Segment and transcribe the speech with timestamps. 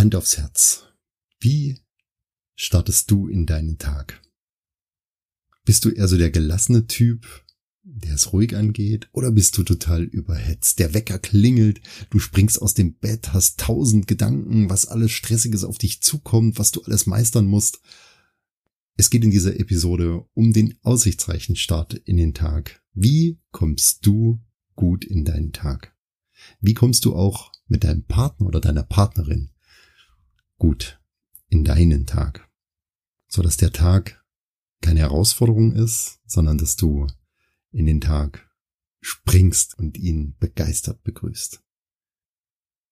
[0.00, 0.84] Hand aufs Herz.
[1.40, 1.78] Wie
[2.54, 4.22] startest du in deinen Tag?
[5.66, 7.26] Bist du eher so der gelassene Typ,
[7.82, 10.78] der es ruhig angeht, oder bist du total überhetzt?
[10.78, 15.76] Der Wecker klingelt, du springst aus dem Bett, hast tausend Gedanken, was alles Stressiges auf
[15.76, 17.82] dich zukommt, was du alles meistern musst.
[18.96, 22.82] Es geht in dieser Episode um den aussichtsreichen Start in den Tag.
[22.94, 24.40] Wie kommst du
[24.76, 25.94] gut in deinen Tag?
[26.58, 29.50] Wie kommst du auch mit deinem Partner oder deiner Partnerin
[30.60, 31.00] gut
[31.48, 32.48] in deinen Tag?
[33.26, 34.24] So dass der Tag
[34.80, 37.08] keine Herausforderung ist, sondern dass du
[37.72, 38.48] in den Tag
[39.00, 41.60] springst und ihn begeistert begrüßt.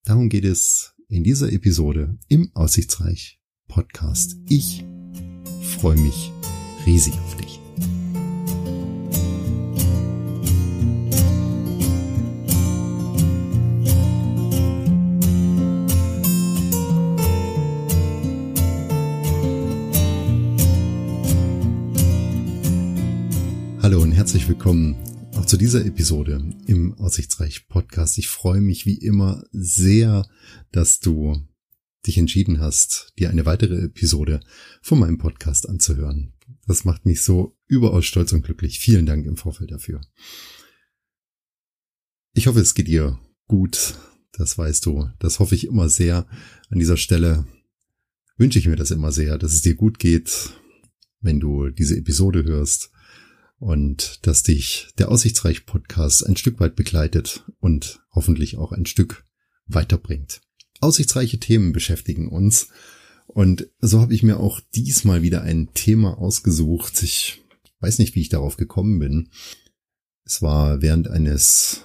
[0.03, 4.35] Darum geht es in dieser Episode im Aussichtsreich Podcast.
[4.47, 4.83] Ich
[5.79, 6.31] freue mich
[6.85, 7.68] riesig auf dich.
[24.29, 24.95] Herzlich willkommen
[25.33, 28.19] auch zu dieser Episode im Aussichtsreich Podcast.
[28.19, 30.29] Ich freue mich wie immer sehr,
[30.71, 31.47] dass du
[32.05, 34.41] dich entschieden hast, dir eine weitere Episode
[34.83, 36.33] von meinem Podcast anzuhören.
[36.67, 38.77] Das macht mich so überaus stolz und glücklich.
[38.77, 39.99] Vielen Dank im Vorfeld dafür.
[42.35, 43.95] Ich hoffe, es geht dir gut.
[44.33, 45.09] Das weißt du.
[45.17, 46.27] Das hoffe ich immer sehr.
[46.69, 47.47] An dieser Stelle
[48.37, 50.51] wünsche ich mir das immer sehr, dass es dir gut geht,
[51.19, 52.91] wenn du diese Episode hörst
[53.59, 59.25] und dass dich der Aussichtsreich Podcast ein Stück weit begleitet und hoffentlich auch ein Stück
[59.67, 60.41] weiterbringt.
[60.81, 62.69] Aussichtsreiche Themen beschäftigen uns
[63.27, 67.03] und so habe ich mir auch diesmal wieder ein Thema ausgesucht.
[67.03, 67.43] Ich
[67.79, 69.29] weiß nicht, wie ich darauf gekommen bin.
[70.25, 71.83] Es war während eines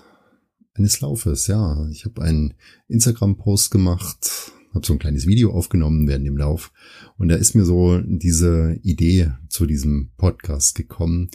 [0.75, 1.88] eines Laufes, ja.
[1.91, 2.55] Ich habe einen
[2.88, 6.72] Instagram-Post gemacht, habe so ein kleines Video aufgenommen während dem Lauf
[7.17, 11.31] und da ist mir so diese Idee zu diesem Podcast gekommen.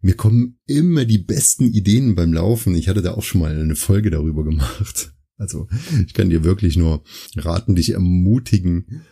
[0.00, 2.74] Mir kommen immer die besten Ideen beim Laufen.
[2.74, 5.10] Ich hatte da auch schon mal eine Folge darüber gemacht.
[5.36, 5.66] Also
[6.06, 7.02] ich kann dir wirklich nur
[7.34, 9.02] raten, dich ermutigen.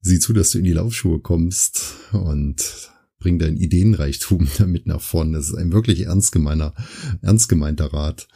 [0.00, 2.90] Sieh zu, dass du in die Laufschuhe kommst und
[3.20, 5.36] bring dein Ideenreichtum damit nach vorne.
[5.38, 6.74] Das ist ein wirklich ernst gemeiner,
[7.22, 8.26] ernst gemeinter Rat.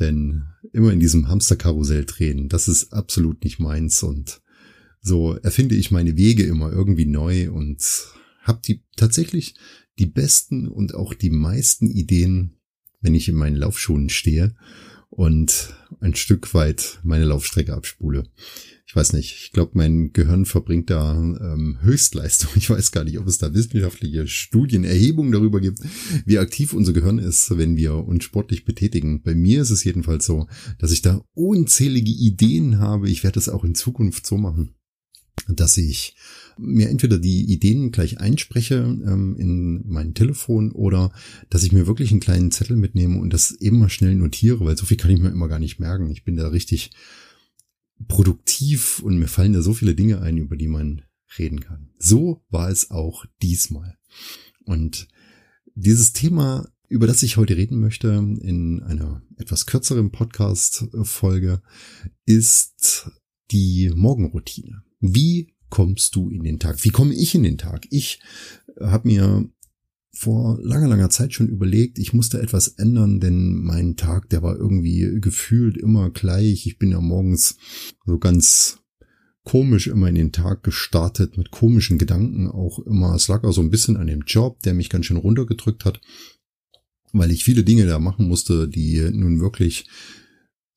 [0.00, 4.40] Denn immer in diesem Hamsterkarussell drehen, das ist absolut nicht meins und
[5.00, 7.82] so erfinde ich meine Wege immer irgendwie neu und
[8.42, 9.54] habe die tatsächlich
[9.98, 12.56] die besten und auch die meisten Ideen,
[13.00, 14.54] wenn ich in meinen Laufschuhen stehe
[15.10, 18.24] und ein Stück weit meine Laufstrecke abspule.
[18.88, 22.48] Ich weiß nicht, ich glaube, mein Gehirn verbringt da ähm, Höchstleistung.
[22.56, 25.80] Ich weiß gar nicht, ob es da wissenschaftliche Studien, Erhebungen darüber gibt,
[26.24, 29.22] wie aktiv unser Gehirn ist, wenn wir uns sportlich betätigen.
[29.22, 30.46] Bei mir ist es jedenfalls so,
[30.78, 33.10] dass ich da unzählige Ideen habe.
[33.10, 34.74] Ich werde es auch in Zukunft so machen,
[35.48, 36.16] dass ich
[36.56, 41.12] mir entweder die Ideen gleich einspreche ähm, in mein Telefon oder
[41.50, 44.78] dass ich mir wirklich einen kleinen Zettel mitnehme und das eben mal schnell notiere, weil
[44.78, 46.10] so viel kann ich mir immer gar nicht merken.
[46.10, 46.90] Ich bin da richtig
[48.06, 51.02] produktiv und mir fallen da so viele Dinge ein, über die man
[51.38, 51.90] reden kann.
[51.98, 53.96] So war es auch diesmal.
[54.64, 55.08] Und
[55.74, 61.62] dieses Thema, über das ich heute reden möchte, in einer etwas kürzeren Podcast-Folge,
[62.24, 63.10] ist
[63.50, 64.82] die Morgenroutine.
[65.00, 66.84] Wie kommst du in den Tag?
[66.84, 67.86] Wie komme ich in den Tag?
[67.90, 68.20] Ich
[68.80, 69.50] habe mir
[70.18, 74.56] vor langer, langer Zeit schon überlegt, ich musste etwas ändern, denn mein Tag, der war
[74.56, 76.66] irgendwie gefühlt immer gleich.
[76.66, 77.56] Ich bin ja morgens
[78.04, 78.80] so ganz
[79.44, 83.14] komisch immer in den Tag gestartet, mit komischen Gedanken auch immer.
[83.14, 86.00] Es lag auch so ein bisschen an dem Job, der mich ganz schön runtergedrückt hat,
[87.12, 89.86] weil ich viele Dinge da machen musste, die nun wirklich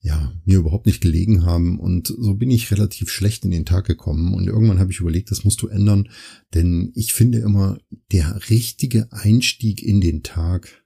[0.02, 1.80] ja, mir überhaupt nicht gelegen haben.
[1.80, 4.34] Und so bin ich relativ schlecht in den Tag gekommen.
[4.34, 6.10] Und irgendwann habe ich überlegt, das musst du ändern,
[6.54, 7.78] denn ich finde immer,
[8.12, 10.84] der richtige Einstieg in den Tag,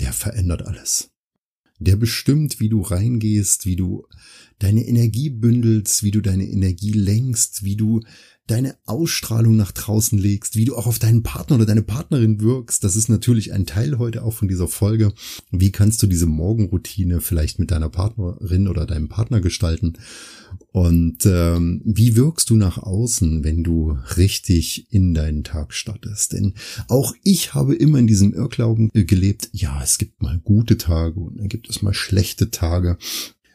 [0.00, 1.10] der verändert alles.
[1.78, 4.06] Der bestimmt, wie du reingehst, wie du
[4.58, 8.00] deine Energie bündelst, wie du deine Energie lenkst, wie du
[8.50, 12.82] deine Ausstrahlung nach draußen legst, wie du auch auf deinen Partner oder deine Partnerin wirkst.
[12.82, 15.12] Das ist natürlich ein Teil heute auch von dieser Folge.
[15.50, 19.94] Wie kannst du diese Morgenroutine vielleicht mit deiner Partnerin oder deinem Partner gestalten?
[20.72, 26.32] Und ähm, wie wirkst du nach außen, wenn du richtig in deinen Tag startest?
[26.32, 26.54] Denn
[26.88, 31.38] auch ich habe immer in diesem Irrglauben gelebt, ja, es gibt mal gute Tage und
[31.38, 32.98] dann gibt es mal schlechte Tage.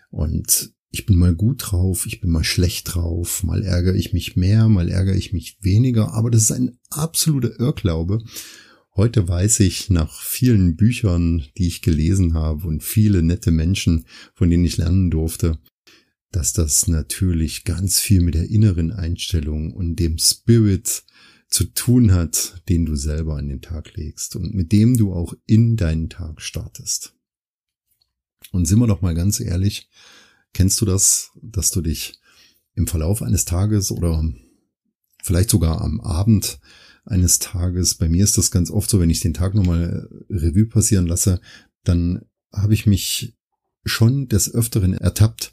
[0.09, 4.37] Und ich bin mal gut drauf, ich bin mal schlecht drauf, mal ärgere ich mich
[4.37, 8.23] mehr, mal ärgere ich mich weniger, aber das ist ein absoluter Irrglaube.
[8.95, 14.05] Heute weiß ich nach vielen Büchern, die ich gelesen habe und viele nette Menschen,
[14.35, 15.59] von denen ich lernen durfte,
[16.31, 21.03] dass das natürlich ganz viel mit der inneren Einstellung und dem Spirit
[21.49, 25.33] zu tun hat, den du selber an den Tag legst und mit dem du auch
[25.45, 27.13] in deinen Tag startest.
[28.53, 29.89] Und sind wir doch mal ganz ehrlich,
[30.55, 32.19] kennst du das, dass du dich
[32.73, 34.23] im Verlauf eines Tages oder
[35.21, 36.59] vielleicht sogar am Abend
[37.05, 40.65] eines Tages, bei mir ist das ganz oft so, wenn ich den Tag nochmal Revue
[40.65, 41.39] passieren lasse,
[41.83, 43.35] dann habe ich mich
[43.83, 45.51] schon des Öfteren ertappt,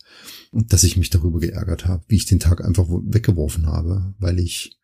[0.53, 4.79] dass ich mich darüber geärgert habe, wie ich den Tag einfach weggeworfen habe, weil ich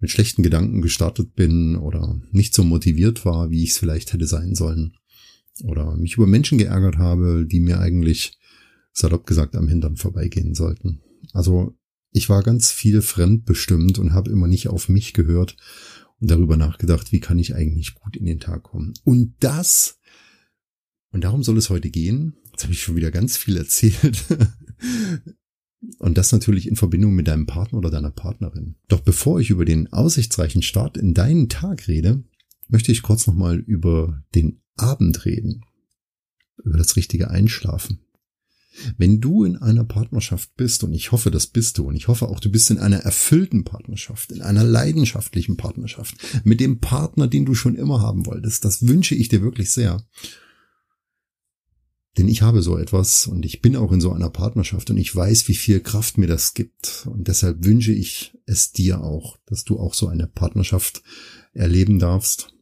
[0.00, 4.26] mit schlechten Gedanken gestartet bin oder nicht so motiviert war, wie ich es vielleicht hätte
[4.26, 4.96] sein sollen.
[5.62, 8.39] Oder mich über Menschen geärgert habe, die mir eigentlich,
[8.92, 11.00] salopp gesagt, am Hintern vorbeigehen sollten.
[11.32, 11.76] Also
[12.12, 15.56] ich war ganz viel fremdbestimmt und habe immer nicht auf mich gehört
[16.20, 18.94] und darüber nachgedacht, wie kann ich eigentlich gut in den Tag kommen.
[19.04, 19.98] Und das,
[21.12, 24.24] und darum soll es heute gehen, jetzt habe ich schon wieder ganz viel erzählt,
[25.98, 28.76] und das natürlich in Verbindung mit deinem Partner oder deiner Partnerin.
[28.88, 32.22] Doch bevor ich über den aussichtsreichen Start in deinen Tag rede,
[32.68, 35.64] möchte ich kurz nochmal über den Abend reden.
[36.62, 38.00] Über das richtige Einschlafen.
[38.96, 42.28] Wenn du in einer Partnerschaft bist, und ich hoffe, das bist du, und ich hoffe
[42.28, 47.44] auch, du bist in einer erfüllten Partnerschaft, in einer leidenschaftlichen Partnerschaft, mit dem Partner, den
[47.44, 50.04] du schon immer haben wolltest, das wünsche ich dir wirklich sehr.
[52.18, 55.14] Denn ich habe so etwas und ich bin auch in so einer Partnerschaft und ich
[55.14, 57.06] weiß, wie viel Kraft mir das gibt.
[57.06, 61.02] Und deshalb wünsche ich es dir auch, dass du auch so eine Partnerschaft
[61.52, 62.52] erleben darfst.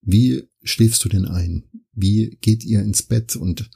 [0.00, 1.64] Wie schläfst du denn ein?
[1.92, 3.70] Wie geht ihr ins Bett und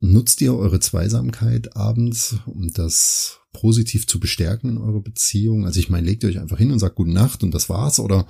[0.00, 5.66] nutzt ihr eure Zweisamkeit abends, um das positiv zu bestärken in eurer Beziehung?
[5.66, 7.98] Also ich meine, legt ihr euch einfach hin und sagt Gute Nacht und das war's
[7.98, 8.26] oder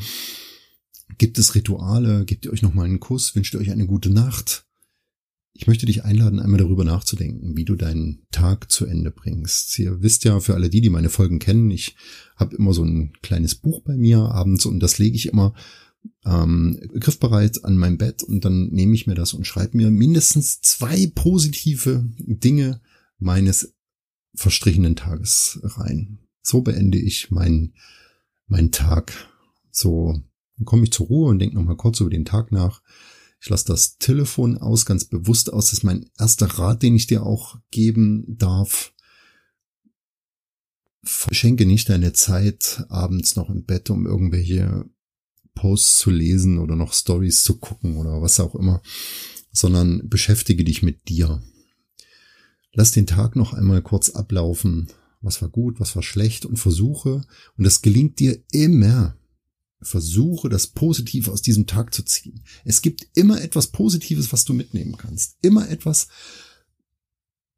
[1.16, 2.24] Gibt es Rituale?
[2.26, 3.34] Gebt ihr euch nochmal einen Kuss?
[3.34, 4.66] Wünscht ihr euch eine gute Nacht?
[5.54, 9.76] Ich möchte dich einladen, einmal darüber nachzudenken, wie du deinen Tag zu Ende bringst.
[9.78, 11.96] Ihr wisst ja, für alle die, die meine Folgen kennen, ich
[12.36, 15.54] habe immer so ein kleines Buch bei mir abends und das lege ich immer
[16.24, 20.60] ähm, griffbereit an mein Bett und dann nehme ich mir das und schreibe mir mindestens
[20.60, 22.80] zwei positive Dinge
[23.18, 23.74] meines
[24.34, 26.18] verstrichenen Tages rein.
[26.42, 27.74] So beende ich meinen
[28.46, 29.12] meinen Tag.
[29.70, 30.20] So
[30.64, 32.82] komme ich zur Ruhe und denke nochmal kurz über den Tag nach.
[33.40, 35.66] Ich lasse das Telefon aus, ganz bewusst aus.
[35.66, 38.92] Das ist mein erster Rat, den ich dir auch geben darf.
[41.04, 44.86] Verschenke nicht deine Zeit abends noch im Bett, um irgendwelche
[45.58, 48.80] Posts zu lesen oder noch Stories zu gucken oder was auch immer,
[49.52, 51.42] sondern beschäftige dich mit dir.
[52.72, 54.88] Lass den Tag noch einmal kurz ablaufen.
[55.20, 57.24] Was war gut, was war schlecht und versuche,
[57.56, 59.18] und das gelingt dir immer,
[59.80, 62.42] Versuche das Positive aus diesem Tag zu ziehen.
[62.64, 65.36] Es gibt immer etwas Positives, was du mitnehmen kannst.
[65.40, 66.08] Immer etwas,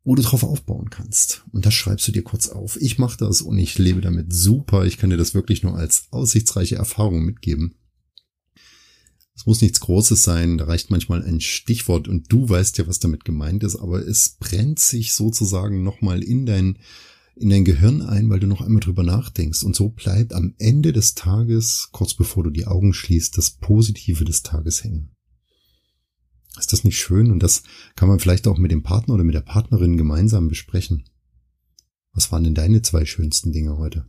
[0.05, 1.45] wo du drauf aufbauen kannst.
[1.53, 2.79] Und das schreibst du dir kurz auf.
[2.81, 4.85] Ich mache das und ich lebe damit super.
[4.85, 7.77] Ich kann dir das wirklich nur als aussichtsreiche Erfahrung mitgeben.
[9.41, 12.99] Es muss nichts Großes sein, da reicht manchmal ein Stichwort und du weißt ja, was
[12.99, 16.79] damit gemeint ist, aber es brennt sich sozusagen nochmal in dein
[17.37, 19.63] in dein Gehirn ein, weil du noch einmal drüber nachdenkst.
[19.63, 24.27] Und so bleibt am Ende des Tages, kurz bevor du die Augen schließt, das Positive
[24.27, 25.17] des Tages hängen.
[26.59, 27.31] Ist das nicht schön?
[27.31, 27.63] Und das
[27.97, 31.09] kann man vielleicht auch mit dem Partner oder mit der Partnerin gemeinsam besprechen.
[32.13, 34.05] Was waren denn deine zwei schönsten Dinge heute?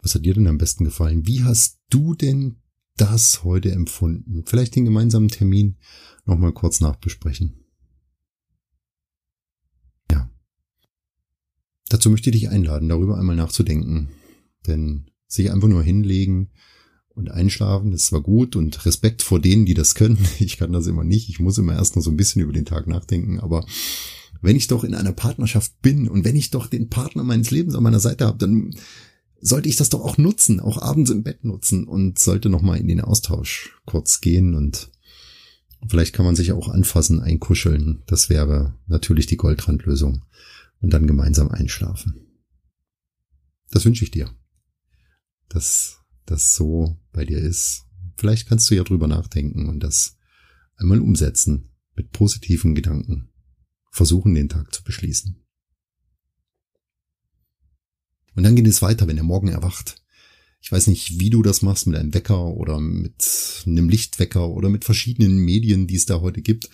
[0.00, 1.26] Was hat dir denn am besten gefallen?
[1.26, 2.62] Wie hast du denn
[2.96, 4.44] das heute empfunden?
[4.46, 5.76] Vielleicht den gemeinsamen Termin
[6.24, 7.66] nochmal kurz nachbesprechen.
[11.88, 14.08] Dazu möchte ich dich einladen, darüber einmal nachzudenken.
[14.66, 16.50] Denn sich einfach nur hinlegen
[17.14, 20.18] und einschlafen, das zwar gut und Respekt vor denen, die das können.
[20.40, 21.28] Ich kann das immer nicht.
[21.28, 23.40] Ich muss immer erst noch so ein bisschen über den Tag nachdenken.
[23.40, 23.64] Aber
[24.42, 27.74] wenn ich doch in einer Partnerschaft bin und wenn ich doch den Partner meines Lebens
[27.74, 28.74] an meiner Seite habe, dann
[29.46, 32.88] sollte ich das doch auch nutzen, auch abends im Bett nutzen und sollte nochmal in
[32.88, 34.90] den Austausch kurz gehen und
[35.88, 38.02] vielleicht kann man sich auch anfassen, einkuscheln.
[38.06, 40.24] Das wäre natürlich die Goldrandlösung
[40.80, 42.26] und dann gemeinsam einschlafen.
[43.70, 44.34] Das wünsche ich dir,
[45.48, 47.84] dass das so bei dir ist.
[48.16, 50.16] Vielleicht kannst du ja drüber nachdenken und das
[50.76, 53.28] einmal umsetzen mit positiven Gedanken.
[53.92, 55.45] Versuchen, den Tag zu beschließen.
[58.36, 59.96] Und dann geht es weiter, wenn er morgen erwacht.
[60.60, 64.68] Ich weiß nicht, wie du das machst mit einem Wecker oder mit einem Lichtwecker oder
[64.68, 66.68] mit verschiedenen Medien, die es da heute gibt.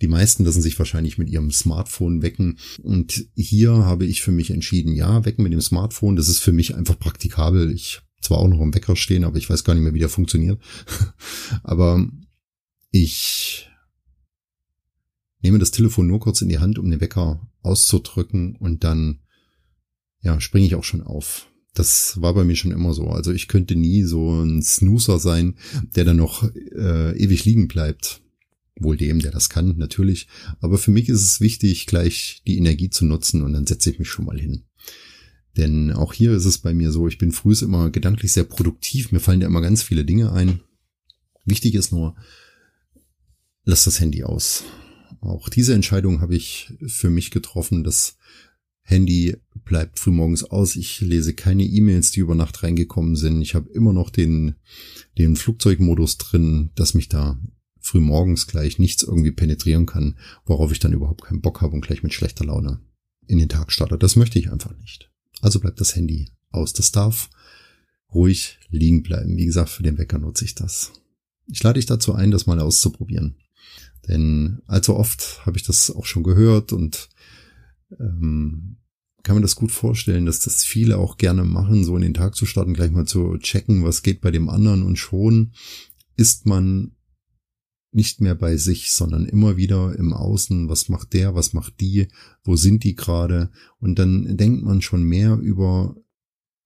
[0.00, 2.58] Die meisten lassen sich wahrscheinlich mit ihrem Smartphone wecken.
[2.82, 6.52] Und hier habe ich für mich entschieden, ja, wecken mit dem Smartphone, das ist für
[6.52, 7.70] mich einfach praktikabel.
[7.70, 10.08] Ich zwar auch noch im Wecker stehen, aber ich weiß gar nicht mehr, wie der
[10.08, 10.60] funktioniert.
[11.62, 12.08] aber
[12.90, 13.68] ich
[15.42, 19.20] nehme das Telefon nur kurz in die Hand, um den Wecker auszudrücken und dann,
[20.24, 21.46] ja, springe ich auch schon auf.
[21.74, 23.08] Das war bei mir schon immer so.
[23.08, 25.54] Also ich könnte nie so ein Snoozer sein,
[25.94, 28.20] der dann noch äh, ewig liegen bleibt.
[28.76, 30.26] Wohl dem, der das kann, natürlich.
[30.60, 33.98] Aber für mich ist es wichtig, gleich die Energie zu nutzen und dann setze ich
[33.98, 34.64] mich schon mal hin.
[35.56, 39.12] Denn auch hier ist es bei mir so, ich bin früh immer gedanklich sehr produktiv.
[39.12, 40.60] Mir fallen ja immer ganz viele Dinge ein.
[41.44, 42.16] Wichtig ist nur,
[43.64, 44.64] lass das Handy aus.
[45.20, 47.84] Auch diese Entscheidung habe ich für mich getroffen.
[47.84, 48.16] Das
[48.84, 50.76] Handy bleibt frühmorgens aus.
[50.76, 53.40] Ich lese keine E-Mails, die über Nacht reingekommen sind.
[53.40, 54.56] Ich habe immer noch den,
[55.18, 57.38] den Flugzeugmodus drin, dass mich da
[57.80, 62.02] frühmorgens gleich nichts irgendwie penetrieren kann, worauf ich dann überhaupt keinen Bock habe und gleich
[62.02, 62.80] mit schlechter Laune
[63.26, 63.98] in den Tag starte.
[63.98, 65.10] Das möchte ich einfach nicht.
[65.40, 66.72] Also bleibt das Handy aus.
[66.74, 67.30] Das darf
[68.12, 69.36] ruhig liegen bleiben.
[69.36, 70.92] Wie gesagt, für den Wecker nutze ich das.
[71.46, 73.36] Ich lade dich dazu ein, das mal auszuprobieren.
[74.08, 77.08] Denn allzu oft habe ich das auch schon gehört und
[78.00, 78.76] ähm,
[79.22, 82.34] kann man das gut vorstellen, dass das viele auch gerne machen, so in den Tag
[82.34, 84.82] zu starten, gleich mal zu checken, was geht bei dem anderen.
[84.82, 85.52] Und schon
[86.16, 86.92] ist man
[87.90, 92.08] nicht mehr bei sich, sondern immer wieder im Außen, was macht der, was macht die,
[92.42, 93.50] wo sind die gerade?
[93.78, 95.96] Und dann denkt man schon mehr über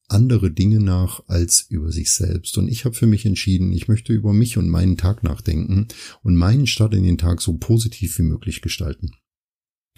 [0.09, 2.57] andere Dinge nach als über sich selbst.
[2.59, 5.87] Und ich habe für mich entschieden, ich möchte über mich und meinen Tag nachdenken
[6.23, 9.13] und meinen Start in den Tag so positiv wie möglich gestalten.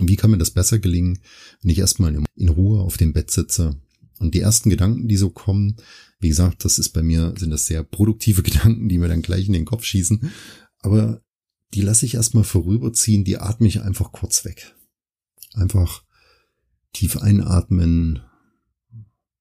[0.00, 1.18] Und wie kann mir das besser gelingen,
[1.60, 3.76] wenn ich erstmal in Ruhe auf dem Bett sitze
[4.18, 5.76] und die ersten Gedanken, die so kommen,
[6.20, 9.46] wie gesagt, das ist bei mir, sind das sehr produktive Gedanken, die mir dann gleich
[9.46, 10.30] in den Kopf schießen.
[10.78, 11.22] Aber
[11.74, 14.74] die lasse ich erstmal vorüberziehen, die atme ich einfach kurz weg.
[15.52, 16.02] Einfach
[16.92, 18.20] tief einatmen.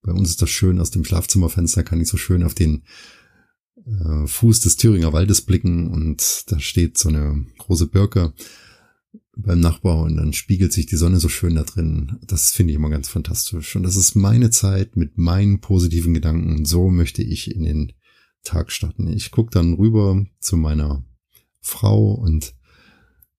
[0.02, 2.84] Bei uns ist das schön, aus dem Schlafzimmerfenster kann ich so schön auf den
[3.86, 8.34] äh, Fuß des Thüringer Waldes blicken und da steht so eine große Birke
[9.42, 12.20] beim Nachbar und dann spiegelt sich die Sonne so schön da drin.
[12.26, 13.76] Das finde ich immer ganz fantastisch.
[13.76, 16.66] Und das ist meine Zeit mit meinen positiven Gedanken.
[16.66, 17.94] So möchte ich in den
[18.44, 19.08] Tag starten.
[19.08, 21.06] Ich gucke dann rüber zu meiner
[21.62, 22.54] Frau und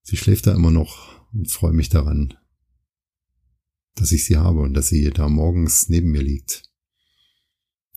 [0.02, 2.34] sie schläft da immer noch und freue mich daran,
[3.94, 6.64] dass ich sie habe und dass sie da morgens neben mir liegt.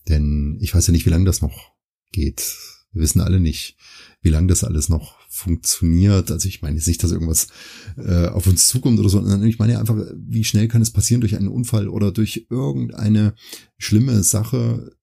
[0.08, 1.72] Denn ich weiß ja nicht, wie lange das noch
[2.12, 2.56] geht.
[2.92, 3.76] Wir wissen alle nicht,
[4.20, 6.30] wie lange das alles noch funktioniert.
[6.30, 7.48] Also ich meine jetzt nicht, dass irgendwas
[7.96, 11.20] äh, auf uns zukommt oder so, sondern ich meine einfach, wie schnell kann es passieren
[11.20, 13.34] durch einen Unfall oder durch irgendeine
[13.76, 14.96] schlimme Sache,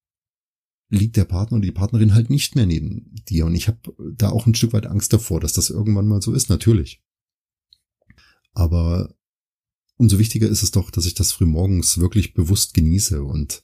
[0.88, 3.44] liegt der Partner oder die Partnerin halt nicht mehr neben dir.
[3.46, 6.32] Und ich habe da auch ein Stück weit Angst davor, dass das irgendwann mal so
[6.32, 7.02] ist, natürlich.
[8.52, 9.14] Aber
[9.96, 13.62] umso wichtiger ist es doch, dass ich das frühmorgens wirklich bewusst genieße und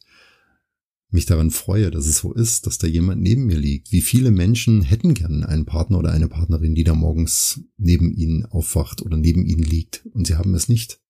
[1.11, 3.93] mich daran freue, dass es so ist, dass da jemand neben mir liegt.
[3.93, 8.45] Wie viele Menschen hätten gern einen Partner oder eine Partnerin, die da morgens neben ihnen
[8.45, 11.01] aufwacht oder neben ihnen liegt und sie haben es nicht.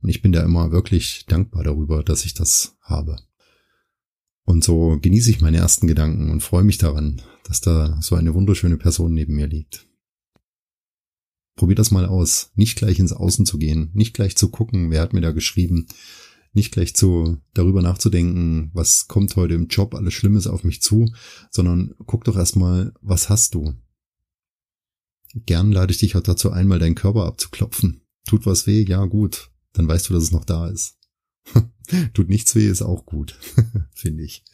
[0.00, 3.16] Und ich bin da immer wirklich dankbar darüber, dass ich das habe.
[4.44, 8.34] Und so genieße ich meine ersten Gedanken und freue mich daran, dass da so eine
[8.34, 9.86] wunderschöne Person neben mir liegt.
[11.56, 15.02] Probier das mal aus, nicht gleich ins Außen zu gehen, nicht gleich zu gucken, wer
[15.02, 15.88] hat mir da geschrieben,
[16.58, 21.10] nicht gleich zu darüber nachzudenken, was kommt heute im Job alles Schlimmes auf mich zu,
[21.50, 23.74] sondern guck doch erstmal, was hast du?
[25.46, 28.02] Gern lade ich dich auch dazu ein, mal deinen Körper abzuklopfen.
[28.26, 28.82] Tut was weh?
[28.82, 29.50] Ja, gut.
[29.72, 30.98] Dann weißt du, dass es noch da ist.
[32.14, 33.38] Tut nichts weh, ist auch gut,
[33.94, 34.44] finde ich.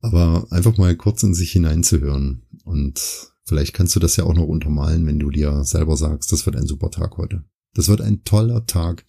[0.00, 2.42] Aber einfach mal kurz in sich hineinzuhören.
[2.64, 6.46] Und vielleicht kannst du das ja auch noch untermalen, wenn du dir selber sagst, das
[6.46, 7.44] wird ein super Tag heute.
[7.74, 9.04] Das wird ein toller Tag.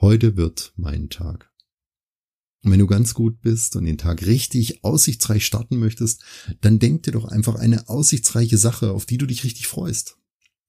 [0.00, 1.50] Heute wird mein Tag.
[2.62, 6.22] Und wenn du ganz gut bist und den Tag richtig aussichtsreich starten möchtest,
[6.60, 10.18] dann denk dir doch einfach eine aussichtsreiche Sache, auf die du dich richtig freust.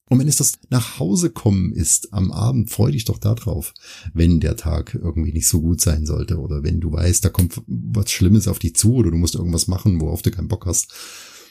[0.10, 3.74] Und wenn es das nach Hause kommen ist am Abend, freu dich doch darauf,
[4.14, 7.62] wenn der Tag irgendwie nicht so gut sein sollte oder wenn du weißt, da kommt
[7.68, 10.94] was Schlimmes auf dich zu oder du musst irgendwas machen, worauf du keinen Bock hast,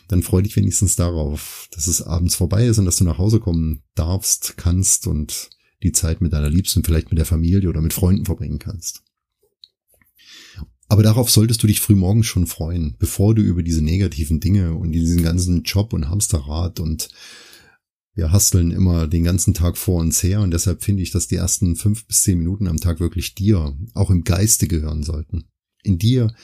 [0.08, 3.40] dann freu dich wenigstens darauf, dass es abends vorbei ist und dass du nach Hause
[3.40, 5.50] kommen darfst, kannst und
[5.86, 9.02] die Zeit mit deiner Liebsten, vielleicht mit der Familie oder mit Freunden verbringen kannst.
[10.88, 14.74] Aber darauf solltest du dich früh morgens schon freuen, bevor du über diese negativen Dinge
[14.74, 17.08] und diesen ganzen Job und Hamsterrad und
[18.14, 21.36] wir hasteln immer den ganzen Tag vor uns her und deshalb finde ich, dass die
[21.36, 25.44] ersten fünf bis zehn Minuten am Tag wirklich dir, auch im Geiste gehören sollten.
[25.82, 26.34] In dir,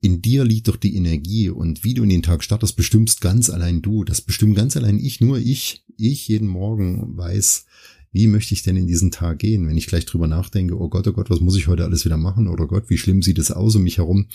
[0.00, 3.50] in dir liegt doch die Energie und wie du in den Tag startest, bestimmst ganz
[3.50, 4.04] allein du.
[4.04, 7.66] Das bestimmt ganz allein ich, nur ich, ich jeden Morgen weiß,
[8.12, 11.08] wie möchte ich denn in diesen Tag gehen, wenn ich gleich drüber nachdenke, oh Gott,
[11.08, 13.38] oh Gott, was muss ich heute alles wieder machen, oder oh Gott, wie schlimm sieht
[13.38, 14.28] es aus um mich herum,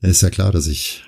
[0.00, 1.04] dann ist ja klar, dass ich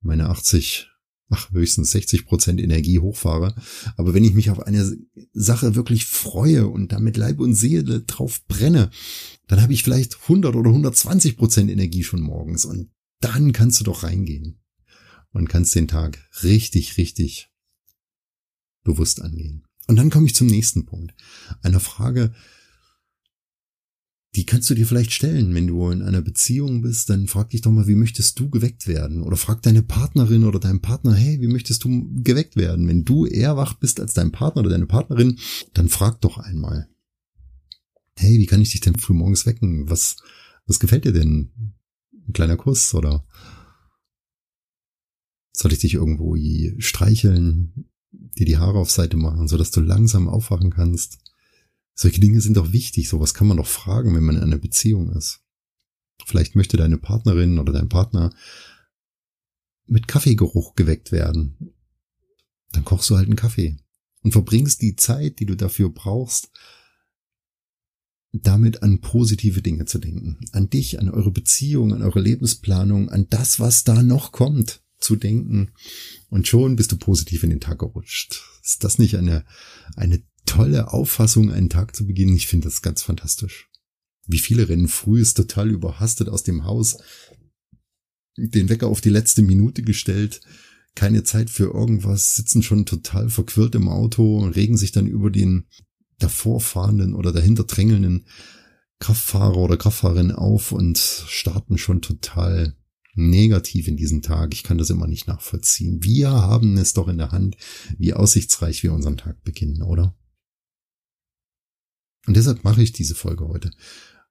[0.00, 0.88] meine 80
[1.30, 3.54] ach, höchstens 60 Prozent Energie hochfahre.
[3.96, 4.96] Aber wenn ich mich auf eine
[5.32, 8.90] Sache wirklich freue und damit Leib und Seele drauf brenne,
[9.46, 12.90] dann habe ich vielleicht 100 oder 120 Prozent Energie schon morgens und
[13.20, 14.60] dann kannst du doch reingehen
[15.32, 17.50] und kannst den Tag richtig, richtig
[18.84, 19.67] bewusst angehen.
[19.88, 21.14] Und dann komme ich zum nächsten Punkt.
[21.62, 22.32] Einer Frage,
[24.34, 27.62] die kannst du dir vielleicht stellen, wenn du in einer Beziehung bist, dann frag dich
[27.62, 29.22] doch mal, wie möchtest du geweckt werden?
[29.22, 32.86] Oder frag deine Partnerin oder deinen Partner, hey, wie möchtest du geweckt werden?
[32.86, 35.38] Wenn du eher wach bist als dein Partner oder deine Partnerin,
[35.72, 36.88] dann frag doch einmal.
[38.16, 39.88] Hey, wie kann ich dich denn früh morgens wecken?
[39.88, 40.16] Was,
[40.66, 41.50] was gefällt dir denn?
[42.12, 43.26] Ein kleiner Kuss oder
[45.52, 46.36] soll ich dich irgendwo
[46.78, 47.88] streicheln,
[48.38, 51.18] dir die Haare auf Seite machen, so dass du langsam aufwachen kannst?
[51.94, 53.08] Solche Dinge sind doch wichtig.
[53.08, 55.40] Sowas kann man doch fragen, wenn man in einer Beziehung ist.
[56.26, 58.32] Vielleicht möchte deine Partnerin oder dein Partner
[59.86, 61.74] mit Kaffeegeruch geweckt werden.
[62.72, 63.78] Dann kochst du halt einen Kaffee
[64.22, 66.50] und verbringst die Zeit, die du dafür brauchst,
[68.32, 70.38] damit an positive Dinge zu denken.
[70.52, 75.16] An dich, an eure Beziehung, an eure Lebensplanung, an das, was da noch kommt, zu
[75.16, 75.72] denken.
[76.28, 78.42] Und schon bist du positiv in den Tag gerutscht.
[78.62, 79.44] Ist das nicht eine,
[79.96, 82.36] eine tolle Auffassung, einen Tag zu beginnen.
[82.36, 83.68] Ich finde das ganz fantastisch.
[84.26, 86.98] Wie viele rennen früh ist total überhastet aus dem Haus,
[88.36, 90.40] den Wecker auf die letzte Minute gestellt,
[90.94, 95.66] keine Zeit für irgendwas, sitzen schon total verquirlt im Auto regen sich dann über den
[96.18, 98.26] davorfahrenden oder dahinter drängelnden
[98.98, 102.76] Kraftfahrer oder Kraftfahrerin auf und starten schon total
[103.18, 104.54] negativ in diesen Tag.
[104.54, 106.02] Ich kann das immer nicht nachvollziehen.
[106.02, 107.56] Wir haben es doch in der Hand,
[107.98, 110.16] wie aussichtsreich wir unseren Tag beginnen, oder?
[112.26, 113.70] Und deshalb mache ich diese Folge heute,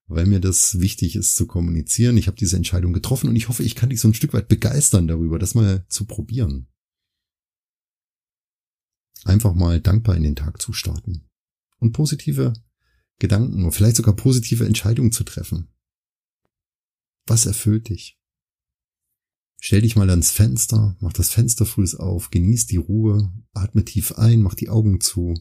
[0.08, 2.18] weil mir das wichtig ist zu kommunizieren.
[2.18, 4.48] Ich habe diese Entscheidung getroffen und ich hoffe, ich kann dich so ein Stück weit
[4.48, 6.68] begeistern darüber, das mal zu probieren.
[9.26, 11.28] Einfach mal dankbar in den Tag zu starten
[11.80, 12.54] und positive
[13.20, 15.74] Gedanken und vielleicht sogar positive Entscheidungen zu treffen.
[17.26, 18.17] Was erfüllt dich?
[19.60, 24.14] Stell dich mal ans Fenster, mach das Fenster früh auf, genieß die Ruhe, atme tief
[24.14, 25.36] ein, mach die Augen zu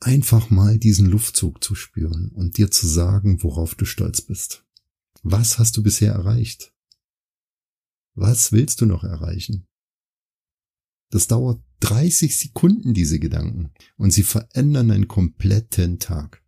[0.00, 4.64] einfach mal diesen Luftzug zu spüren und dir zu sagen, worauf du stolz bist.
[5.22, 6.72] Was hast du bisher erreicht?
[8.14, 9.66] Was willst du noch erreichen?
[11.10, 16.42] Das dauert 30 Sekunden, diese Gedanken, und sie verändern einen kompletten Tag.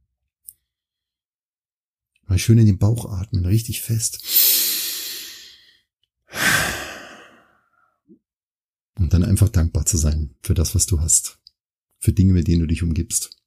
[2.27, 4.21] Mal schön in den Bauch atmen, richtig fest.
[9.01, 11.41] Und dann einfach dankbar zu sein für das, was du hast.
[11.99, 13.41] Für Dinge, mit denen du dich umgibst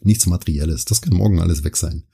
[0.00, 0.84] nichts Materielles.
[0.84, 2.04] Das kann morgen alles weg sein.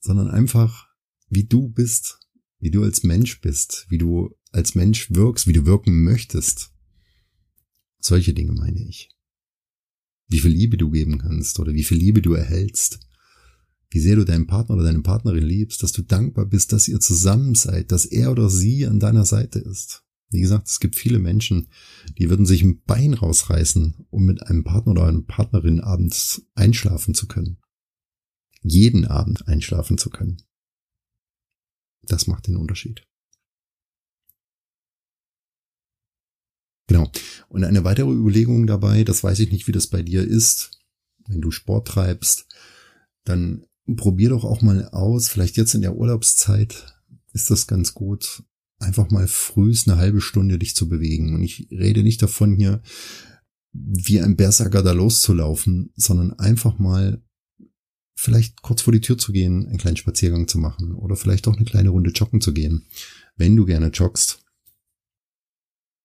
[0.00, 0.88] Sondern einfach,
[1.28, 2.20] wie du bist,
[2.58, 6.72] wie du als Mensch bist, wie du als Mensch wirkst, wie du wirken möchtest.
[8.00, 9.10] Solche Dinge meine ich.
[10.28, 13.00] Wie viel Liebe du geben kannst oder wie viel Liebe du erhältst.
[13.90, 17.00] Wie sehr du deinen Partner oder deine Partnerin liebst, dass du dankbar bist, dass ihr
[17.00, 20.04] zusammen seid, dass er oder sie an deiner Seite ist.
[20.30, 21.68] Wie gesagt, es gibt viele Menschen,
[22.18, 27.14] die würden sich ein Bein rausreißen, um mit einem Partner oder einer Partnerin abends einschlafen
[27.14, 27.58] zu können.
[28.62, 30.42] Jeden Abend einschlafen zu können.
[32.02, 33.02] Das macht den Unterschied.
[36.86, 37.10] Genau.
[37.48, 40.82] Und eine weitere Überlegung dabei, das weiß ich nicht, wie das bei dir ist,
[41.26, 42.46] wenn du Sport treibst,
[43.24, 43.64] dann
[43.96, 47.00] probier doch auch mal aus, vielleicht jetzt in der Urlaubszeit
[47.32, 48.42] ist das ganz gut,
[48.80, 51.34] einfach mal frühst eine halbe Stunde dich zu bewegen.
[51.34, 52.82] Und ich rede nicht davon hier,
[53.72, 57.22] wie ein Berserker da loszulaufen, sondern einfach mal
[58.16, 61.56] vielleicht kurz vor die Tür zu gehen, einen kleinen Spaziergang zu machen oder vielleicht auch
[61.56, 62.86] eine kleine Runde joggen zu gehen.
[63.36, 64.44] Wenn du gerne joggst,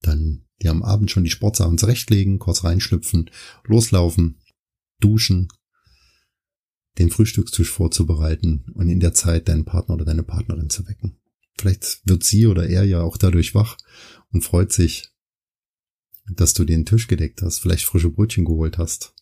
[0.02, 3.30] dann dir am Abend schon die Sportsachen zurechtlegen, kurz reinschlüpfen,
[3.66, 4.40] loslaufen,
[5.02, 5.50] duschen,
[6.98, 11.18] den Frühstückstisch vorzubereiten und in der Zeit deinen Partner oder deine Partnerin zu wecken.
[11.58, 13.78] Vielleicht wird sie oder er ja auch dadurch wach
[14.32, 15.12] und freut sich,
[16.28, 19.14] dass du den Tisch gedeckt hast, vielleicht frische Brötchen geholt hast.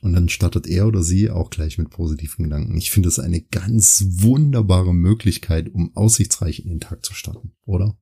[0.00, 2.76] Und dann startet er oder sie auch gleich mit positiven Gedanken.
[2.76, 7.96] Ich finde es eine ganz wunderbare Möglichkeit, um aussichtsreich in den Tag zu starten, oder?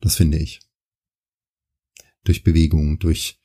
[0.00, 0.60] Das finde ich.
[2.24, 3.38] Durch Bewegung, durch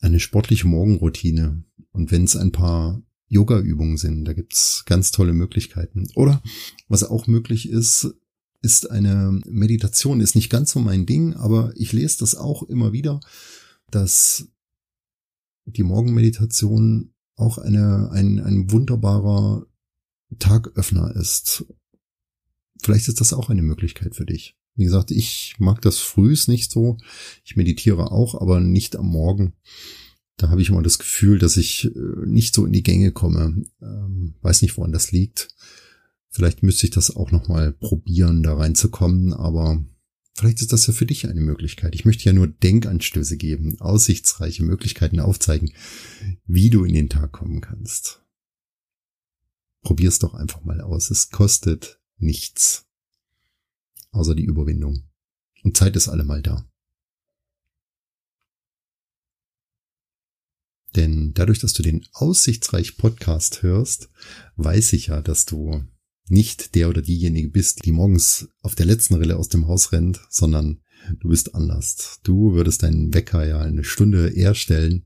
[0.00, 1.62] eine sportliche Morgenroutine.
[1.90, 4.24] Und wenn es ein paar Yoga-Übungen sind.
[4.24, 6.08] Da gibt's ganz tolle Möglichkeiten.
[6.14, 6.42] Oder
[6.88, 8.14] was auch möglich ist,
[8.62, 10.20] ist eine Meditation.
[10.20, 13.20] Ist nicht ganz so mein Ding, aber ich lese das auch immer wieder,
[13.90, 14.48] dass
[15.66, 19.66] die Morgenmeditation auch eine, ein, ein wunderbarer
[20.38, 21.64] Tagaöffner ist.
[22.82, 24.56] vielleicht ist das auch eine Möglichkeit für dich.
[24.74, 26.98] Wie gesagt, ich mag das frühs nicht so.
[27.44, 29.54] Ich meditiere auch, aber nicht am Morgen.
[30.38, 33.64] Da habe ich immer das Gefühl, dass ich äh, nicht so in die Gänge komme.
[33.82, 35.48] Ähm, weiß nicht, woran das liegt.
[36.30, 39.84] Vielleicht müsste ich das auch nochmal probieren, da reinzukommen, aber
[40.34, 41.94] vielleicht ist das ja für dich eine Möglichkeit.
[41.94, 45.72] Ich möchte ja nur Denkanstöße geben, aussichtsreiche Möglichkeiten aufzeigen,
[46.46, 48.22] wie du in den Tag kommen kannst.
[49.82, 51.10] Probier's doch einfach mal aus.
[51.10, 52.86] Es kostet nichts.
[54.12, 55.04] Außer die Überwindung.
[55.64, 56.68] Und Zeit ist allemal da.
[60.98, 64.10] Denn dadurch, dass du den Aussichtsreich Podcast hörst,
[64.56, 65.84] weiß ich ja, dass du
[66.26, 70.20] nicht der oder diejenige bist, die morgens auf der letzten Rille aus dem Haus rennt,
[70.28, 70.80] sondern
[71.20, 72.18] du bist anders.
[72.24, 75.04] Du würdest deinen Wecker ja eine Stunde eher stellen,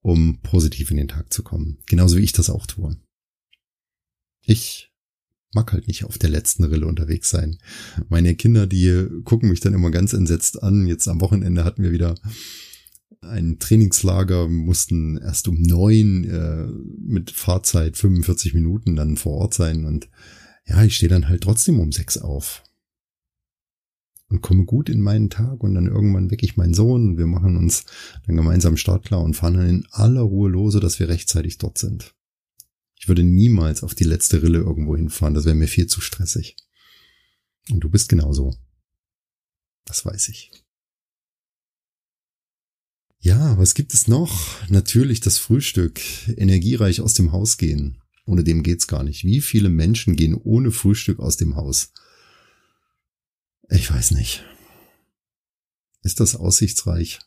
[0.00, 1.80] um positiv in den Tag zu kommen.
[1.84, 2.96] Genauso wie ich das auch tue.
[4.40, 4.90] Ich
[5.52, 7.58] mag halt nicht auf der letzten Rille unterwegs sein.
[8.08, 10.86] Meine Kinder, die gucken mich dann immer ganz entsetzt an.
[10.86, 12.14] Jetzt am Wochenende hatten wir wieder
[13.20, 16.66] ein Trainingslager, mussten erst um neun äh,
[16.98, 20.08] mit Fahrzeit 45 Minuten dann vor Ort sein und
[20.66, 22.64] ja, ich stehe dann halt trotzdem um sechs auf
[24.28, 27.26] und komme gut in meinen Tag und dann irgendwann wecke ich meinen Sohn und wir
[27.26, 27.84] machen uns
[28.26, 32.14] dann gemeinsam startklar und fahren dann in aller Ruhe lose, dass wir rechtzeitig dort sind.
[32.98, 36.56] Ich würde niemals auf die letzte Rille irgendwo hinfahren, das wäre mir viel zu stressig.
[37.70, 38.54] Und du bist genauso.
[39.84, 40.50] Das weiß ich.
[43.26, 44.68] Ja, was gibt es noch?
[44.68, 46.00] Natürlich das Frühstück.
[46.28, 47.98] Energiereich aus dem Haus gehen.
[48.24, 49.24] Ohne dem geht's gar nicht.
[49.24, 51.92] Wie viele Menschen gehen ohne Frühstück aus dem Haus?
[53.68, 54.44] Ich weiß nicht.
[56.04, 57.18] Ist das aussichtsreich?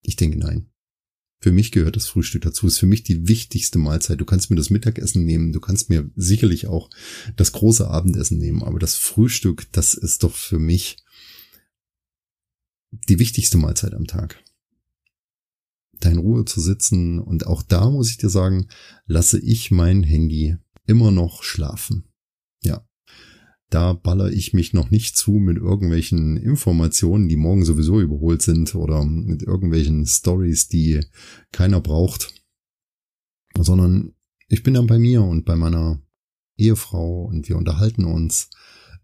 [0.00, 0.70] Ich denke nein.
[1.42, 2.66] Für mich gehört das Frühstück dazu.
[2.66, 4.22] Ist für mich die wichtigste Mahlzeit.
[4.22, 5.52] Du kannst mir das Mittagessen nehmen.
[5.52, 6.88] Du kannst mir sicherlich auch
[7.36, 8.62] das große Abendessen nehmen.
[8.62, 10.96] Aber das Frühstück, das ist doch für mich
[12.90, 14.42] die wichtigste Mahlzeit am Tag
[16.00, 17.20] da in Ruhe zu sitzen.
[17.20, 18.68] Und auch da muss ich dir sagen,
[19.06, 22.08] lasse ich mein Handy immer noch schlafen.
[22.62, 22.86] Ja.
[23.68, 28.74] Da baller ich mich noch nicht zu mit irgendwelchen Informationen, die morgen sowieso überholt sind
[28.74, 31.00] oder mit irgendwelchen Stories, die
[31.52, 32.34] keiner braucht,
[33.56, 34.14] sondern
[34.48, 36.02] ich bin dann bei mir und bei meiner
[36.56, 38.50] Ehefrau und wir unterhalten uns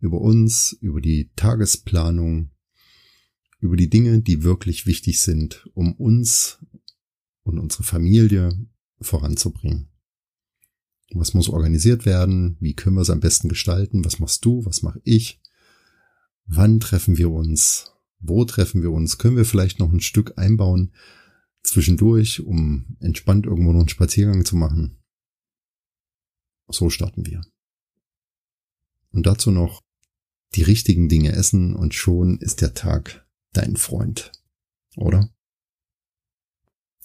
[0.01, 2.51] über uns, über die Tagesplanung,
[3.67, 6.65] über die Dinge, die wirklich wichtig sind, um uns
[7.43, 8.57] und unsere Familie
[9.01, 9.89] voranzubringen.
[11.13, 12.57] Was muss organisiert werden?
[12.61, 14.05] Wie können wir es am besten gestalten?
[14.05, 14.65] Was machst du?
[14.65, 15.41] Was mache ich?
[16.47, 17.93] Wann treffen wir uns?
[18.19, 19.19] Wo treffen wir uns?
[19.19, 20.93] Können wir vielleicht noch ein Stück einbauen
[21.63, 24.99] zwischendurch, um entspannt irgendwo noch einen Spaziergang zu machen?
[26.69, 27.43] So starten wir.
[29.11, 29.83] Und dazu noch
[30.55, 33.26] die richtigen Dinge essen und schon ist der Tag
[33.57, 34.33] dein Freund.
[34.97, 35.31] Oder?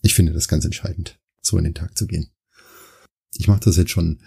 [0.02, 2.32] Ich finde das ganz entscheidend, so in den Tag zu gehen.
[3.36, 4.22] Ich mache das jetzt schon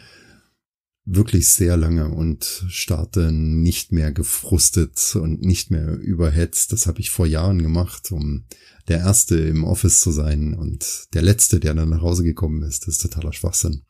[1.07, 6.73] wirklich sehr lange und starte nicht mehr gefrustet und nicht mehr überhetzt.
[6.73, 8.47] Das habe ich vor Jahren gemacht, um
[8.89, 12.87] der Erste im Office zu sein und der Letzte, der dann nach Hause gekommen ist.
[12.87, 13.85] Das ist totaler Schwachsinn.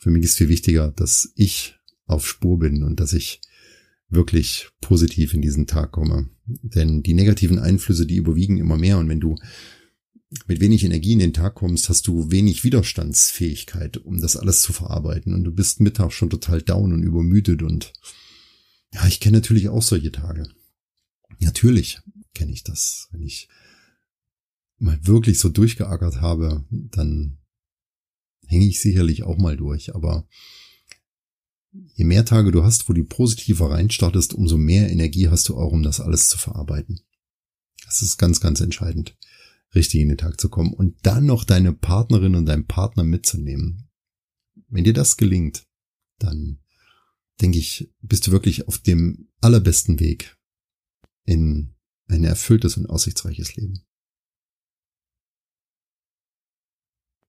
[0.00, 3.40] Für mich ist viel wichtiger, dass ich auf Spur bin und dass ich
[4.14, 6.30] wirklich positiv in diesen Tag komme.
[6.46, 8.98] Denn die negativen Einflüsse, die überwiegen immer mehr.
[8.98, 9.36] Und wenn du
[10.46, 14.72] mit wenig Energie in den Tag kommst, hast du wenig Widerstandsfähigkeit, um das alles zu
[14.72, 15.34] verarbeiten.
[15.34, 17.62] Und du bist Mittag schon total down und übermüdet.
[17.62, 17.92] Und
[18.92, 20.48] ja, ich kenne natürlich auch solche Tage.
[21.40, 22.00] Natürlich
[22.34, 23.08] kenne ich das.
[23.12, 23.48] Wenn ich
[24.78, 27.38] mal wirklich so durchgeackert habe, dann
[28.46, 29.94] hänge ich sicherlich auch mal durch.
[29.94, 30.26] Aber
[31.94, 35.72] je mehr Tage du hast, wo du positiver reinstartest, umso mehr Energie hast du auch,
[35.72, 37.00] um das alles zu verarbeiten.
[37.84, 39.16] Das ist ganz, ganz entscheidend
[39.74, 43.88] richtig in den Tag zu kommen und dann noch deine Partnerin und deinen Partner mitzunehmen.
[44.68, 45.66] Wenn dir das gelingt,
[46.18, 46.60] dann
[47.40, 50.36] denke ich, bist du wirklich auf dem allerbesten Weg
[51.24, 51.74] in
[52.06, 53.84] ein erfülltes und aussichtsreiches Leben.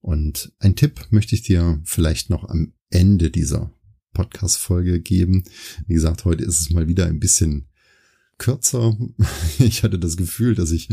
[0.00, 3.76] Und ein Tipp möchte ich dir vielleicht noch am Ende dieser
[4.16, 5.44] Podcast-Folge geben.
[5.86, 7.66] Wie gesagt, heute ist es mal wieder ein bisschen
[8.38, 8.96] kürzer.
[9.58, 10.88] Ich hatte das Gefühl, dass ich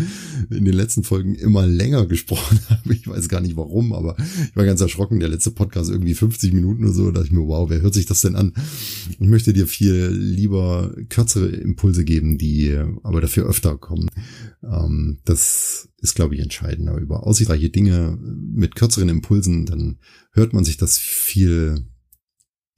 [0.49, 2.93] in den letzten Folgen immer länger gesprochen habe.
[2.93, 5.19] Ich weiß gar nicht warum, aber ich war ganz erschrocken.
[5.19, 7.05] Der letzte Podcast irgendwie 50 Minuten oder so.
[7.05, 8.53] Da dachte ich mir, wow, wer hört sich das denn an?
[9.09, 14.09] Ich möchte dir viel lieber kürzere Impulse geben, die aber dafür öfter kommen.
[14.63, 16.97] Ähm, das ist, glaube ich, entscheidender.
[16.97, 19.97] Über aussichtsreiche Dinge mit kürzeren Impulsen, dann
[20.31, 21.86] hört man sich das viel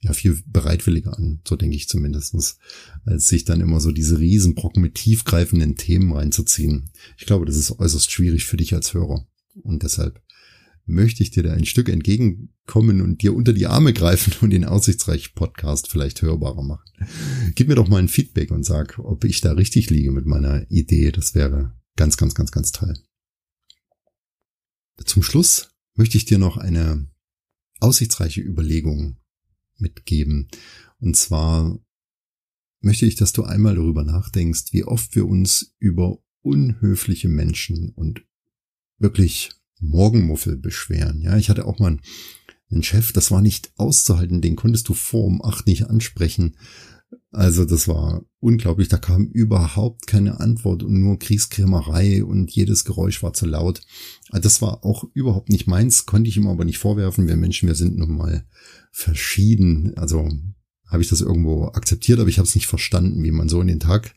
[0.00, 2.58] ja viel bereitwilliger an, so denke ich zumindestens,
[3.04, 6.90] als sich dann immer so diese Riesenbrocken mit tiefgreifenden Themen reinzuziehen.
[7.18, 9.26] Ich glaube, das ist äußerst schwierig für dich als Hörer.
[9.62, 10.22] Und deshalb
[10.84, 14.64] möchte ich dir da ein Stück entgegenkommen und dir unter die Arme greifen und den
[14.64, 16.84] Aussichtsreich Podcast vielleicht hörbarer machen.
[17.54, 20.70] Gib mir doch mal ein Feedback und sag, ob ich da richtig liege mit meiner
[20.70, 21.10] Idee.
[21.10, 22.94] Das wäre ganz, ganz, ganz, ganz toll.
[25.04, 27.08] Zum Schluss möchte ich dir noch eine
[27.80, 29.18] aussichtsreiche Überlegung
[29.78, 30.48] mitgeben.
[30.98, 31.78] Und zwar
[32.80, 38.24] möchte ich, dass du einmal darüber nachdenkst, wie oft wir uns über unhöfliche Menschen und
[38.98, 41.20] wirklich Morgenmuffel beschweren.
[41.20, 41.98] Ja, ich hatte auch mal
[42.70, 46.56] einen Chef, das war nicht auszuhalten, den konntest du vor um acht nicht ansprechen.
[47.30, 53.22] Also das war unglaublich, da kam überhaupt keine Antwort und nur Kriegskrämerei und jedes Geräusch
[53.22, 53.82] war zu laut.
[54.30, 57.28] Also das war auch überhaupt nicht meins, konnte ich ihm aber nicht vorwerfen.
[57.28, 58.46] Wir Menschen, wir sind nun mal
[58.90, 59.96] verschieden.
[59.96, 60.28] Also
[60.88, 63.68] habe ich das irgendwo akzeptiert, aber ich habe es nicht verstanden, wie man so in
[63.68, 64.14] den Tag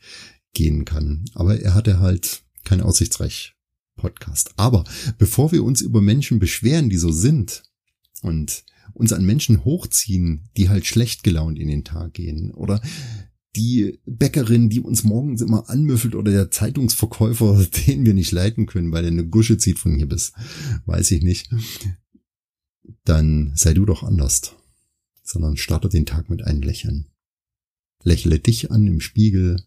[0.54, 1.24] gehen kann.
[1.34, 3.54] Aber er hatte halt kein Aussichtsrecht
[3.96, 4.54] Podcast.
[4.56, 4.84] Aber
[5.18, 7.62] bevor wir uns über Menschen beschweren, die so sind
[8.22, 12.80] und uns an Menschen hochziehen, die halt schlecht gelaunt in den Tag gehen oder
[13.56, 18.92] die Bäckerin, die uns morgens immer anmüffelt oder der Zeitungsverkäufer, den wir nicht leiten können,
[18.92, 20.32] weil er eine Gusche zieht von hier bis,
[20.86, 21.50] weiß ich nicht,
[23.04, 24.54] dann sei du doch anders,
[25.22, 27.08] sondern starte den Tag mit einem Lächeln.
[28.02, 29.62] Lächle dich an im Spiegel,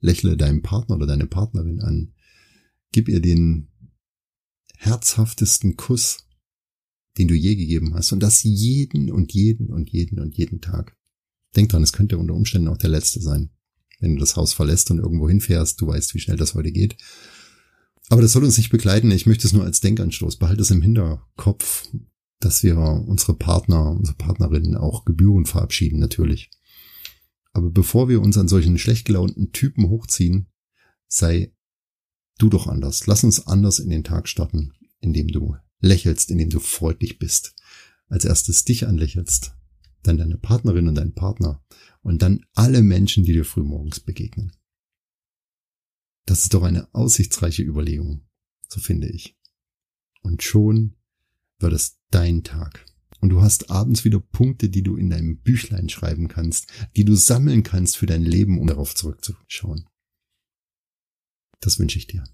[0.00, 2.14] lächle deinen Partner oder deine Partnerin an,
[2.92, 3.68] gib ihr den
[4.76, 6.23] herzhaftesten Kuss,
[7.18, 8.12] den du je gegeben hast.
[8.12, 10.96] Und das jeden und jeden und jeden und jeden Tag.
[11.56, 13.50] Denk dran, es könnte unter Umständen auch der letzte sein.
[14.00, 16.96] Wenn du das Haus verlässt und irgendwo hinfährst, du weißt, wie schnell das heute geht.
[18.08, 19.10] Aber das soll uns nicht begleiten.
[19.10, 20.36] Ich möchte es nur als Denkanstoß.
[20.36, 21.88] Behalte es im Hinterkopf,
[22.40, 26.50] dass wir unsere Partner, unsere Partnerinnen auch Gebühren verabschieden, natürlich.
[27.52, 30.48] Aber bevor wir uns an solchen schlecht gelaunten Typen hochziehen,
[31.06, 31.54] sei
[32.38, 33.06] du doch anders.
[33.06, 37.54] Lass uns anders in den Tag starten, indem du lächelst, indem du freundlich bist.
[38.08, 39.54] Als erstes dich anlächelst,
[40.02, 41.64] dann deine Partnerin und dein Partner
[42.02, 44.52] und dann alle Menschen, die dir frühmorgens begegnen.
[46.26, 48.26] Das ist doch eine aussichtsreiche Überlegung,
[48.68, 49.36] so finde ich.
[50.22, 50.96] Und schon
[51.58, 52.86] wird es dein Tag.
[53.20, 57.14] Und du hast abends wieder Punkte, die du in deinem Büchlein schreiben kannst, die du
[57.14, 59.88] sammeln kannst für dein Leben, um darauf zurückzuschauen.
[61.60, 62.24] Das wünsche ich dir.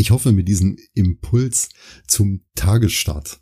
[0.00, 1.70] Ich hoffe mit diesem Impuls
[2.06, 3.40] zum Tagesstart,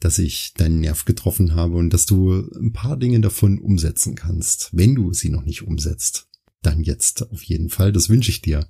[0.00, 4.68] dass ich deinen Nerv getroffen habe und dass du ein paar Dinge davon umsetzen kannst.
[4.72, 6.28] Wenn du sie noch nicht umsetzt,
[6.60, 7.90] dann jetzt auf jeden Fall.
[7.90, 8.68] Das wünsche ich dir,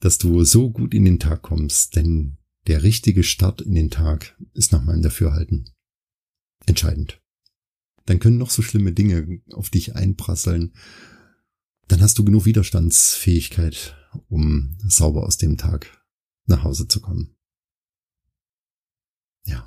[0.00, 4.36] dass du so gut in den Tag kommst, denn der richtige Start in den Tag
[4.52, 5.70] ist nach meinem Dafürhalten
[6.66, 7.22] entscheidend.
[8.04, 10.74] Dann können noch so schlimme Dinge auf dich einprasseln.
[11.88, 13.96] Dann hast du genug Widerstandsfähigkeit,
[14.28, 15.96] um sauber aus dem Tag
[16.50, 17.34] nach Hause zu kommen.
[19.46, 19.64] Ja.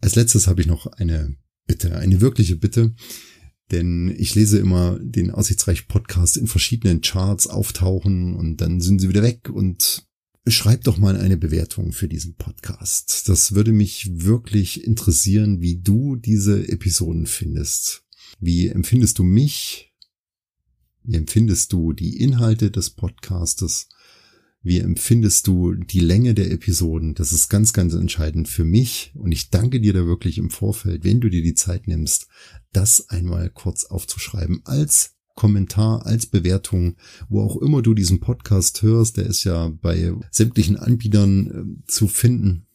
[0.00, 2.94] Als letztes habe ich noch eine Bitte, eine wirkliche Bitte,
[3.70, 9.08] denn ich lese immer den Aussichtsreich Podcast in verschiedenen Charts auftauchen und dann sind sie
[9.08, 10.06] wieder weg und
[10.46, 13.28] schreib doch mal eine Bewertung für diesen Podcast.
[13.28, 18.04] Das würde mich wirklich interessieren, wie du diese Episoden findest.
[18.40, 19.92] Wie empfindest du mich?
[21.02, 23.88] Wie empfindest du die Inhalte des Podcastes?
[24.62, 27.14] Wie empfindest du die Länge der Episoden?
[27.14, 29.12] Das ist ganz, ganz entscheidend für mich.
[29.14, 32.28] Und ich danke dir da wirklich im Vorfeld, wenn du dir die Zeit nimmst,
[32.72, 36.96] das einmal kurz aufzuschreiben als Kommentar, als Bewertung,
[37.30, 39.16] wo auch immer du diesen Podcast hörst.
[39.16, 42.66] Der ist ja bei sämtlichen Anbietern äh, zu finden.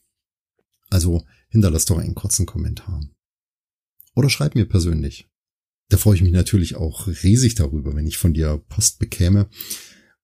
[0.89, 3.01] Also hinterlass doch einen kurzen Kommentar.
[4.15, 5.29] Oder schreib mir persönlich.
[5.89, 9.47] Da freue ich mich natürlich auch riesig darüber, wenn ich von dir Post bekäme,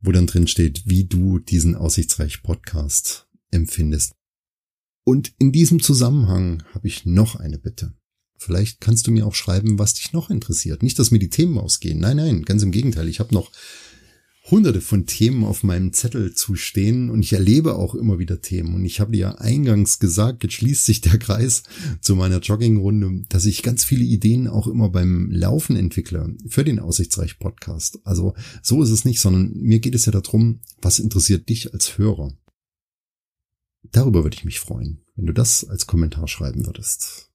[0.02, 4.14] wo dann drin steht, wie du diesen Aussichtsreich Podcast empfindest.
[5.04, 7.94] Und in diesem Zusammenhang habe ich noch eine Bitte.
[8.38, 10.82] Vielleicht kannst du mir auch schreiben, was dich noch interessiert.
[10.82, 12.00] Nicht, dass mir die Themen ausgehen.
[12.00, 13.08] Nein, nein, ganz im Gegenteil.
[13.08, 13.52] Ich habe noch
[14.50, 18.74] hunderte von Themen auf meinem Zettel zu stehen und ich erlebe auch immer wieder Themen.
[18.74, 21.64] Und ich habe dir ja eingangs gesagt, jetzt schließt sich der Kreis
[22.02, 26.80] zu meiner Joggingrunde, dass ich ganz viele Ideen auch immer beim Laufen entwickle für den
[26.80, 28.00] Aussichtsreich Podcast.
[28.04, 31.98] Also so ist es nicht, sondern mir geht es ja darum, was interessiert dich als
[32.00, 32.34] Hörer?
[33.92, 37.32] Darüber würde ich mich freuen, wenn du das als Kommentar schreiben würdest.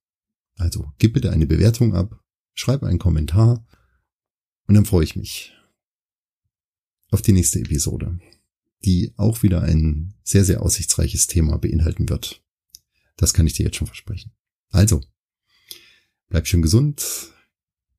[0.57, 2.21] Also gib bitte eine Bewertung ab,
[2.55, 3.65] schreib einen Kommentar
[4.67, 5.56] und dann freue ich mich
[7.11, 8.19] auf die nächste Episode,
[8.85, 12.43] die auch wieder ein sehr, sehr aussichtsreiches Thema beinhalten wird.
[13.17, 14.33] Das kann ich dir jetzt schon versprechen.
[14.71, 15.01] Also,
[16.29, 17.33] Bleib schön gesund,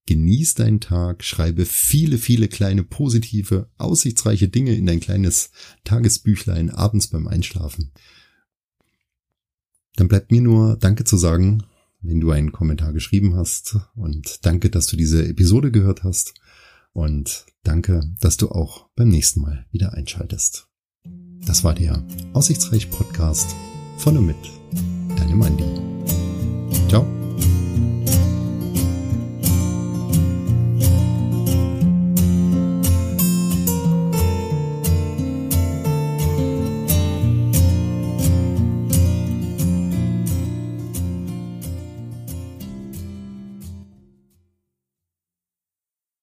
[0.06, 5.52] genieß deinen Tag, schreibe viele, viele kleine positive, aussichtsreiche Dinge in dein kleines
[5.86, 7.94] Tagesbüchlein abends beim Einschlafen.
[9.96, 11.64] Dann bleibt mir nur Danke zu sagen,
[12.02, 16.34] wenn du einen Kommentar geschrieben hast und danke, dass du diese Episode gehört hast
[16.98, 20.68] und danke, dass du auch beim nächsten Mal wieder einschaltest.
[21.46, 23.56] Das war der Aussichtsreich Podcast
[24.00, 24.36] von und mit
[25.16, 25.64] deinem Andi.
[26.90, 27.06] Ciao.